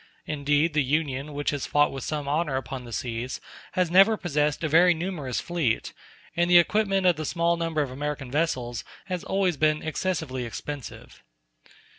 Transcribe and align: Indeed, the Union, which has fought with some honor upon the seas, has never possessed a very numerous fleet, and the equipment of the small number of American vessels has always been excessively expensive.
Indeed, 0.25 0.73
the 0.73 0.81
Union, 0.81 1.31
which 1.33 1.51
has 1.51 1.67
fought 1.67 1.91
with 1.91 2.03
some 2.03 2.27
honor 2.27 2.55
upon 2.55 2.85
the 2.85 2.91
seas, 2.91 3.39
has 3.73 3.91
never 3.91 4.17
possessed 4.17 4.63
a 4.63 4.67
very 4.67 4.95
numerous 4.95 5.39
fleet, 5.39 5.93
and 6.35 6.49
the 6.49 6.57
equipment 6.57 7.05
of 7.05 7.17
the 7.17 7.23
small 7.23 7.55
number 7.55 7.83
of 7.83 7.91
American 7.91 8.31
vessels 8.31 8.83
has 9.05 9.23
always 9.23 9.57
been 9.57 9.83
excessively 9.83 10.43
expensive. 10.43 11.23